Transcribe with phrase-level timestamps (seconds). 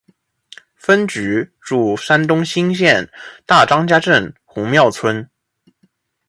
[0.75, 3.07] 分局驻山东莘县
[3.45, 5.29] 大张家镇红庙村。